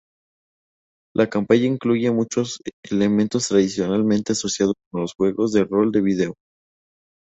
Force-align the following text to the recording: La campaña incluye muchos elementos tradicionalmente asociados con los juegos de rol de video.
La 1.15 1.29
campaña 1.29 1.65
incluye 1.67 2.09
muchos 2.09 2.59
elementos 2.89 3.49
tradicionalmente 3.49 4.31
asociados 4.31 4.73
con 4.89 5.01
los 5.01 5.13
juegos 5.13 5.51
de 5.51 5.63
rol 5.63 5.91
de 5.91 6.01
video. 6.01 6.33